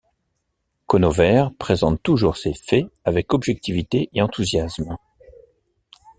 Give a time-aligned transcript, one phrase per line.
[0.87, 4.97] Conover présente toujours ses faits avec objectivité et enthousiasme.